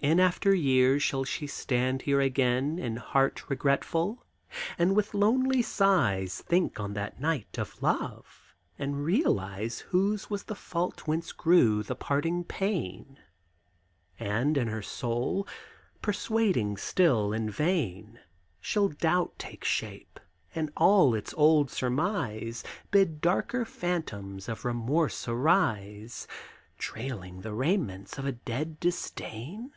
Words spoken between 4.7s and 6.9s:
and with lonely sighs Think